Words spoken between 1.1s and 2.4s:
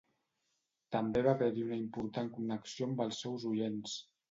va haver-hi una important